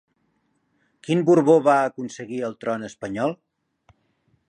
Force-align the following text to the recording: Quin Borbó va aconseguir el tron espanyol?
Quin 1.09 1.21
Borbó 1.27 1.59
va 1.69 1.77
aconseguir 1.91 2.43
el 2.51 2.59
tron 2.65 2.91
espanyol? 2.91 3.41